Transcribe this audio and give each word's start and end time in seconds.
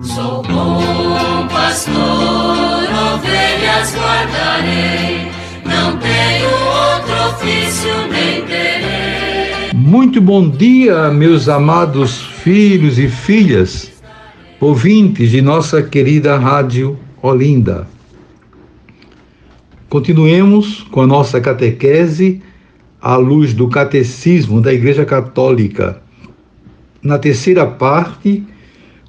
Sou 0.00 0.44
bom 0.44 1.48
pastor, 1.48 1.96
ovelhas 1.96 3.96
guardarei, 3.96 5.28
não 5.64 5.98
tenho 5.98 6.48
outro 6.48 7.14
ofício 7.30 7.90
nem 8.08 8.46
terei. 8.46 9.72
Muito 9.74 10.20
bom 10.20 10.48
dia, 10.48 11.10
meus 11.10 11.48
amados 11.48 12.20
filhos 12.20 12.96
e 12.96 13.08
filhas, 13.08 13.90
ouvintes 14.60 15.32
de 15.32 15.42
nossa 15.42 15.82
querida 15.82 16.36
Rádio 16.36 16.96
Olinda. 17.20 17.88
Continuemos 19.88 20.84
com 20.92 21.00
a 21.00 21.08
nossa 21.08 21.40
catequese 21.40 22.40
à 23.02 23.16
luz 23.16 23.52
do 23.52 23.66
Catecismo 23.66 24.60
da 24.60 24.72
Igreja 24.72 25.04
Católica. 25.04 26.00
Na 27.02 27.18
terceira 27.18 27.66
parte, 27.66 28.46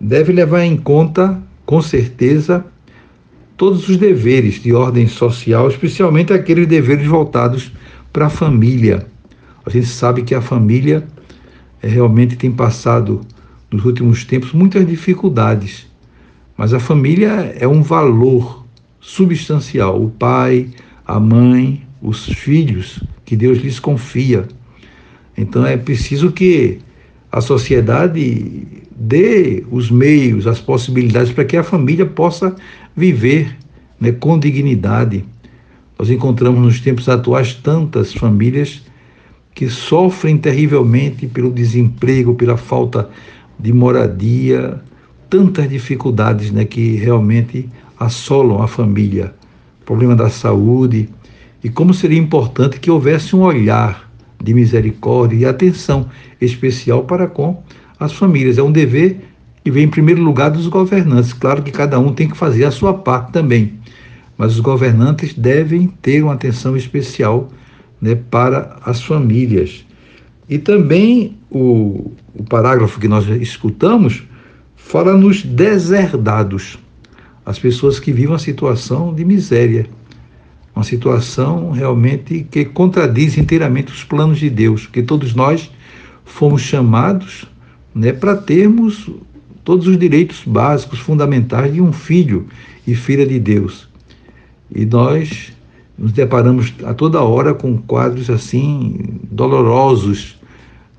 deve 0.00 0.32
levar 0.32 0.64
em 0.64 0.76
conta, 0.76 1.40
com 1.66 1.82
certeza, 1.82 2.64
todos 3.56 3.88
os 3.88 3.96
deveres 3.98 4.62
de 4.62 4.72
ordem 4.72 5.06
social, 5.06 5.68
especialmente 5.68 6.32
aqueles 6.32 6.66
deveres 6.66 7.06
voltados 7.06 7.70
para 8.12 8.26
a 8.26 8.30
família. 8.30 9.06
A 9.64 9.68
gente 9.68 9.86
sabe 9.86 10.22
que 10.22 10.34
a 10.34 10.40
família 10.40 11.06
é, 11.82 11.88
realmente 11.88 12.36
tem 12.36 12.50
passado, 12.50 13.20
nos 13.70 13.84
últimos 13.84 14.24
tempos, 14.24 14.52
muitas 14.52 14.86
dificuldades 14.86 15.89
mas 16.60 16.74
a 16.74 16.78
família 16.78 17.54
é 17.58 17.66
um 17.66 17.80
valor 17.80 18.66
substancial. 19.00 20.04
O 20.04 20.10
pai, 20.10 20.68
a 21.06 21.18
mãe, 21.18 21.86
os 22.02 22.26
filhos 22.26 23.02
que 23.24 23.34
Deus 23.34 23.60
lhes 23.60 23.80
confia. 23.80 24.46
Então 25.34 25.64
é 25.64 25.78
preciso 25.78 26.30
que 26.30 26.78
a 27.32 27.40
sociedade 27.40 28.66
dê 28.94 29.64
os 29.70 29.90
meios, 29.90 30.46
as 30.46 30.60
possibilidades 30.60 31.32
para 31.32 31.46
que 31.46 31.56
a 31.56 31.62
família 31.62 32.04
possa 32.04 32.54
viver 32.94 33.56
né, 33.98 34.12
com 34.12 34.38
dignidade. 34.38 35.24
Nós 35.98 36.10
encontramos 36.10 36.60
nos 36.60 36.78
tempos 36.78 37.08
atuais 37.08 37.54
tantas 37.54 38.12
famílias 38.12 38.82
que 39.54 39.66
sofrem 39.70 40.36
terrivelmente 40.36 41.26
pelo 41.26 41.50
desemprego, 41.50 42.34
pela 42.34 42.58
falta 42.58 43.08
de 43.58 43.72
moradia, 43.72 44.78
tantas 45.30 45.68
dificuldades 45.70 46.50
né, 46.50 46.64
que 46.64 46.96
realmente 46.96 47.68
assolam 47.98 48.60
a 48.60 48.66
família, 48.66 49.32
problema 49.86 50.16
da 50.16 50.28
saúde, 50.28 51.08
e 51.62 51.68
como 51.68 51.94
seria 51.94 52.18
importante 52.18 52.80
que 52.80 52.90
houvesse 52.90 53.36
um 53.36 53.42
olhar 53.42 54.10
de 54.42 54.52
misericórdia 54.52 55.36
e 55.36 55.46
atenção 55.46 56.08
especial 56.40 57.04
para 57.04 57.26
com 57.26 57.62
as 57.98 58.12
famílias. 58.12 58.58
É 58.58 58.62
um 58.62 58.72
dever 58.72 59.20
que 59.62 59.70
vem 59.70 59.84
em 59.84 59.88
primeiro 59.88 60.22
lugar 60.22 60.50
dos 60.50 60.66
governantes. 60.66 61.32
Claro 61.32 61.62
que 61.62 61.70
cada 61.70 61.98
um 61.98 62.12
tem 62.12 62.28
que 62.28 62.36
fazer 62.36 62.64
a 62.64 62.70
sua 62.70 62.94
parte 62.94 63.32
também, 63.32 63.74
mas 64.36 64.54
os 64.54 64.60
governantes 64.60 65.34
devem 65.34 65.88
ter 66.00 66.22
uma 66.22 66.32
atenção 66.32 66.76
especial 66.76 67.50
né, 68.00 68.14
para 68.30 68.78
as 68.84 69.02
famílias. 69.02 69.84
E 70.48 70.58
também 70.58 71.36
o, 71.50 72.10
o 72.34 72.42
parágrafo 72.48 72.98
que 72.98 73.06
nós 73.06 73.28
escutamos 73.28 74.22
fala 74.90 75.16
nos 75.16 75.44
deserdados, 75.44 76.76
as 77.46 77.60
pessoas 77.60 78.00
que 78.00 78.10
vivem 78.10 78.32
uma 78.32 78.40
situação 78.40 79.14
de 79.14 79.24
miséria, 79.24 79.86
uma 80.74 80.84
situação 80.84 81.70
realmente 81.70 82.44
que 82.50 82.64
contradiz 82.64 83.38
inteiramente 83.38 83.92
os 83.92 84.02
planos 84.02 84.40
de 84.40 84.50
Deus, 84.50 84.88
que 84.88 85.00
todos 85.00 85.32
nós 85.32 85.70
fomos 86.24 86.62
chamados 86.62 87.44
né, 87.94 88.12
para 88.12 88.34
termos 88.34 89.08
todos 89.62 89.86
os 89.86 89.96
direitos 89.96 90.42
básicos, 90.44 90.98
fundamentais 90.98 91.72
de 91.72 91.80
um 91.80 91.92
filho 91.92 92.48
e 92.84 92.92
filha 92.92 93.24
de 93.24 93.38
Deus. 93.38 93.88
E 94.74 94.84
nós 94.84 95.52
nos 95.96 96.10
deparamos 96.10 96.74
a 96.84 96.92
toda 96.94 97.22
hora 97.22 97.54
com 97.54 97.78
quadros 97.78 98.28
assim 98.28 98.98
dolorosos, 99.30 100.36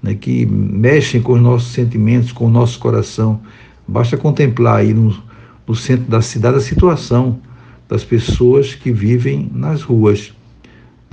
né, 0.01 0.15
que 0.15 0.45
mexem 0.45 1.21
com 1.21 1.33
os 1.33 1.41
nossos 1.41 1.73
sentimentos, 1.73 2.31
com 2.31 2.45
o 2.45 2.49
nosso 2.49 2.79
coração. 2.79 3.41
Basta 3.87 4.17
contemplar 4.17 4.79
aí 4.79 4.93
no, 4.93 5.15
no 5.67 5.75
centro 5.75 6.09
da 6.09 6.21
cidade 6.21 6.57
a 6.57 6.61
situação 6.61 7.39
das 7.87 8.03
pessoas 8.03 8.73
que 8.73 8.91
vivem 8.91 9.49
nas 9.53 9.81
ruas, 9.81 10.33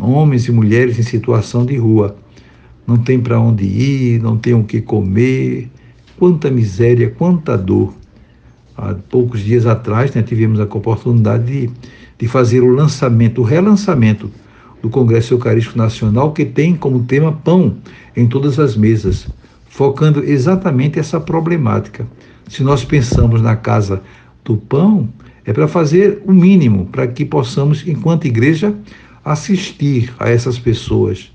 homens 0.00 0.46
e 0.46 0.52
mulheres 0.52 0.98
em 0.98 1.02
situação 1.02 1.66
de 1.66 1.76
rua. 1.76 2.16
Não 2.86 2.96
tem 2.96 3.18
para 3.18 3.40
onde 3.40 3.64
ir, 3.64 4.22
não 4.22 4.36
tem 4.36 4.54
o 4.54 4.62
que 4.62 4.80
comer, 4.80 5.68
quanta 6.16 6.50
miséria, 6.50 7.10
quanta 7.10 7.58
dor. 7.58 7.92
Há 8.76 8.94
poucos 8.94 9.40
dias 9.40 9.66
atrás 9.66 10.14
né, 10.14 10.22
tivemos 10.22 10.60
a 10.60 10.64
oportunidade 10.64 11.44
de, 11.44 11.70
de 12.16 12.28
fazer 12.28 12.60
o 12.60 12.72
lançamento, 12.72 13.40
o 13.40 13.44
relançamento 13.44 14.30
do 14.80 14.88
Congresso 14.88 15.34
Eucarístico 15.34 15.76
Nacional, 15.76 16.32
que 16.32 16.44
tem 16.44 16.76
como 16.76 17.02
tema 17.04 17.32
pão 17.32 17.76
em 18.16 18.26
todas 18.26 18.58
as 18.60 18.76
mesas, 18.76 19.26
focando 19.68 20.22
exatamente 20.22 20.98
essa 20.98 21.18
problemática 21.18 22.06
se 22.48 22.62
nós 22.62 22.84
pensamos 22.84 23.42
na 23.42 23.56
casa 23.56 24.02
do 24.44 24.56
pão, 24.56 25.08
é 25.44 25.52
para 25.52 25.68
fazer 25.68 26.22
o 26.26 26.32
mínimo 26.32 26.86
para 26.86 27.06
que 27.06 27.24
possamos, 27.24 27.86
enquanto 27.86 28.26
igreja, 28.26 28.74
assistir 29.24 30.12
a 30.18 30.28
essas 30.28 30.58
pessoas, 30.58 31.32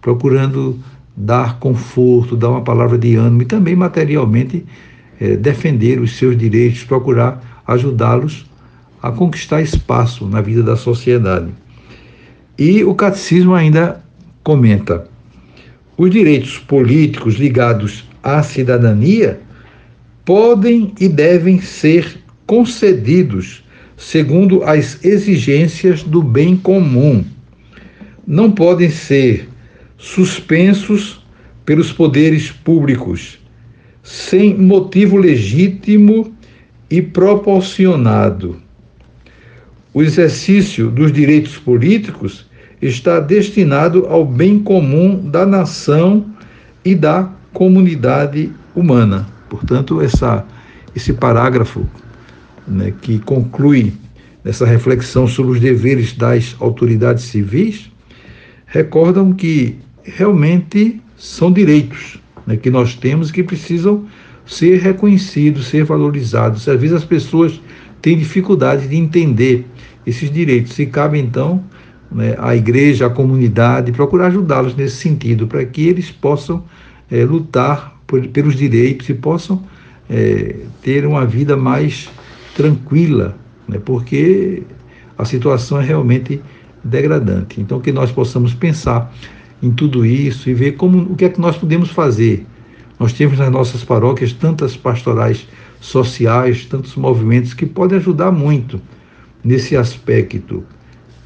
procurando 0.00 0.78
dar 1.16 1.58
conforto, 1.58 2.36
dar 2.36 2.50
uma 2.50 2.62
palavra 2.62 2.98
de 2.98 3.14
ânimo 3.14 3.42
e 3.42 3.46
também 3.46 3.76
materialmente 3.76 4.64
é, 5.20 5.36
defender 5.36 6.00
os 6.00 6.16
seus 6.16 6.36
direitos, 6.36 6.84
procurar 6.84 7.62
ajudá-los 7.66 8.46
a 9.02 9.10
conquistar 9.12 9.62
espaço 9.62 10.26
na 10.26 10.40
vida 10.40 10.62
da 10.62 10.76
sociedade. 10.76 11.48
E 12.58 12.82
o 12.84 12.94
catecismo 12.94 13.54
ainda 13.54 14.02
comenta: 14.42 15.06
os 15.96 16.10
direitos 16.10 16.58
políticos 16.58 17.34
ligados 17.34 18.08
à 18.22 18.42
cidadania 18.42 19.40
podem 20.24 20.92
e 20.98 21.08
devem 21.08 21.60
ser 21.60 22.18
concedidos 22.46 23.62
segundo 23.96 24.64
as 24.64 25.04
exigências 25.04 26.02
do 26.02 26.22
bem 26.22 26.56
comum. 26.56 27.24
Não 28.26 28.50
podem 28.50 28.90
ser 28.90 29.48
suspensos 29.96 31.22
pelos 31.64 31.92
poderes 31.92 32.50
públicos, 32.50 33.38
sem 34.02 34.56
motivo 34.56 35.16
legítimo 35.16 36.34
e 36.90 37.00
proporcionado. 37.00 38.60
O 39.92 40.02
exercício 40.02 40.90
dos 40.90 41.12
direitos 41.12 41.56
políticos 41.56 42.46
está 42.82 43.20
destinado 43.20 44.06
ao 44.06 44.24
bem 44.24 44.58
comum 44.58 45.30
da 45.30 45.46
nação 45.46 46.26
e 46.84 46.94
da 46.94 47.30
comunidade 47.52 48.50
humana. 48.74 49.33
Portanto, 49.54 50.00
essa, 50.00 50.44
esse 50.96 51.12
parágrafo 51.12 51.86
né, 52.66 52.92
que 53.00 53.20
conclui 53.20 53.92
nessa 54.42 54.66
reflexão 54.66 55.28
sobre 55.28 55.52
os 55.52 55.60
deveres 55.60 56.12
das 56.12 56.56
autoridades 56.58 57.24
civis, 57.24 57.90
recordam 58.66 59.32
que 59.32 59.78
realmente 60.02 61.00
são 61.16 61.52
direitos 61.52 62.18
né, 62.44 62.56
que 62.56 62.68
nós 62.68 62.96
temos 62.96 63.30
que 63.30 63.44
precisam 63.44 64.04
ser 64.44 64.80
reconhecidos, 64.80 65.68
ser 65.68 65.84
valorizados. 65.84 66.68
Às 66.68 66.80
vezes 66.80 66.96
as 66.96 67.04
pessoas 67.04 67.60
têm 68.02 68.18
dificuldade 68.18 68.88
de 68.88 68.96
entender 68.96 69.64
esses 70.04 70.30
direitos 70.30 70.76
e 70.78 70.86
cabe 70.86 71.18
então 71.18 71.64
né, 72.10 72.34
à 72.38 72.56
igreja, 72.56 73.06
à 73.06 73.10
comunidade, 73.10 73.92
procurar 73.92 74.26
ajudá-los 74.26 74.74
nesse 74.74 74.96
sentido, 74.96 75.46
para 75.46 75.64
que 75.64 75.86
eles 75.86 76.10
possam 76.10 76.64
é, 77.10 77.24
lutar 77.24 77.93
por, 78.14 78.28
pelos 78.28 78.54
direitos 78.54 79.08
e 79.08 79.14
possam 79.14 79.60
é, 80.08 80.56
ter 80.82 81.04
uma 81.04 81.26
vida 81.26 81.56
mais 81.56 82.08
tranquila, 82.54 83.36
né, 83.66 83.80
porque 83.84 84.62
a 85.18 85.24
situação 85.24 85.80
é 85.80 85.84
realmente 85.84 86.40
degradante. 86.82 87.60
Então, 87.60 87.80
que 87.80 87.90
nós 87.90 88.12
possamos 88.12 88.54
pensar 88.54 89.12
em 89.60 89.70
tudo 89.72 90.06
isso 90.06 90.48
e 90.48 90.54
ver 90.54 90.72
como 90.72 91.12
o 91.12 91.16
que 91.16 91.24
é 91.24 91.28
que 91.28 91.40
nós 91.40 91.56
podemos 91.56 91.90
fazer. 91.90 92.46
Nós 93.00 93.12
temos 93.12 93.38
nas 93.38 93.50
nossas 93.50 93.82
paróquias 93.82 94.32
tantas 94.32 94.76
pastorais 94.76 95.48
sociais, 95.80 96.64
tantos 96.66 96.94
movimentos 96.94 97.52
que 97.52 97.66
podem 97.66 97.98
ajudar 97.98 98.30
muito 98.30 98.80
nesse 99.42 99.76
aspecto. 99.76 100.62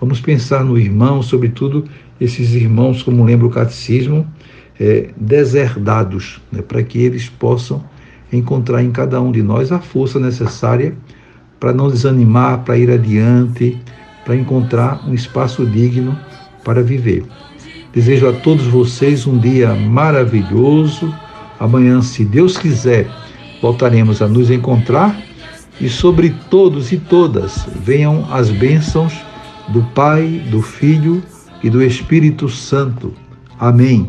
Vamos 0.00 0.20
pensar 0.20 0.64
no 0.64 0.79
irmão, 0.79 1.23
sobretudo 1.23 1.84
esses 2.20 2.55
irmãos, 2.55 3.02
como 3.02 3.25
lembra 3.25 3.46
o 3.46 3.50
catecismo, 3.50 4.26
é, 4.81 5.11
deserdados, 5.17 6.41
né, 6.53 6.63
para 6.63 6.83
que 6.83 6.99
eles 6.99 7.29
possam 7.29 7.85
encontrar 8.33 8.83
em 8.83 8.91
cada 8.91 9.21
um 9.21 9.33
de 9.33 9.43
nós 9.43 9.73
a 9.73 9.81
força 9.81 10.19
necessária 10.21 10.95
para 11.59 11.73
não 11.73 11.89
desanimar, 11.89 12.61
para 12.65 12.79
ir 12.79 12.91
adiante, 12.91 13.81
para 14.25 14.37
encontrar 14.37 15.03
um 15.09 15.15
espaço 15.15 15.67
digno 15.67 16.17
para 16.65 16.83
viver. 16.83 17.25
Desejo 17.93 18.29
a 18.29 18.33
todos 18.33 18.67
vocês 18.67 19.27
um 19.27 19.39
dia 19.39 19.75
maravilhoso. 19.75 21.13
Amanhã, 21.59 22.01
se 22.03 22.25
Deus 22.25 22.57
quiser, 22.57 23.09
voltaremos 23.61 24.23
a 24.23 24.29
nos 24.29 24.51
encontrar 24.51 25.19
e 25.81 25.89
sobre 25.89 26.35
todos 26.51 26.93
e 26.93 26.99
todas 26.99 27.67
venham 27.83 28.27
as 28.31 28.51
bênçãos 28.51 29.15
do 29.69 29.83
Pai, 29.95 30.43
do 30.51 30.61
Filho 30.63 31.23
e 31.63 31.71
do 31.71 31.83
Espírito 31.83 32.49
Santo. 32.49 33.13
Amém. 33.59 34.09